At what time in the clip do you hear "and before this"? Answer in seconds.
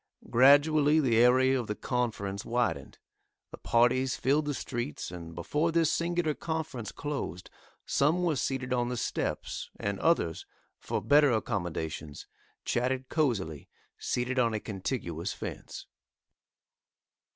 5.11-5.93